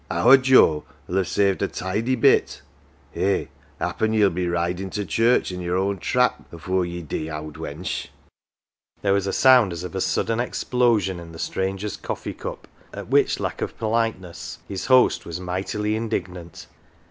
".Our 0.09 0.35
Joe'll 0.35 0.83
have 1.07 1.27
saved 1.27 1.61
a 1.61 1.67
tidy 1.67 2.15
bit. 2.15 2.63
Eh, 3.15 3.45
happen 3.79 4.13
ye'll 4.13 4.31
be 4.31 4.47
ridin' 4.47 4.89
to 4.89 5.05
church 5.05 5.51
i' 5.53 5.57
yer 5.57 5.75
own 5.77 5.99
trap 5.99 6.51
afore 6.51 6.87
ye 6.87 7.03
dee, 7.03 7.29
owd 7.29 7.53
wench!" 7.53 8.07
There 9.03 9.13
was 9.13 9.27
a 9.27 9.31
sound 9.31 9.71
as 9.71 9.83
of 9.83 9.93
a 9.93 10.01
sudden 10.01 10.39
explosion 10.39 11.19
in 11.19 11.33
the 11.33 11.37
stranger's 11.37 11.97
coffee 11.97 12.33
cup, 12.33 12.67
at 12.91 13.09
which 13.09 13.39
lack 13.39 13.61
of 13.61 13.77
politeness 13.77 14.57
his 14.67 14.87
host 14.87 15.23
was 15.27 15.39
mightily 15.39 15.95
indignant. 15.95 16.65